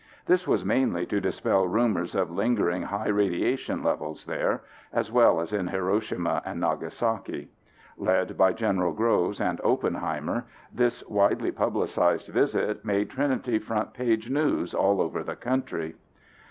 [0.25, 5.53] This was mainly to dispel rumors of lingering high radiation levels there, as well as
[5.53, 7.49] in Hiroshima and Nagasaki.
[7.99, 14.73] Led by General Groves and Oppenheimer, this widely publicized visit made Trinity front page news
[14.73, 15.93] all over the country.